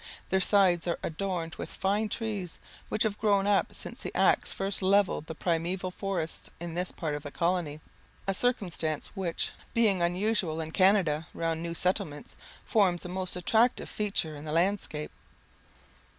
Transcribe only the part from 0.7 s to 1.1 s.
are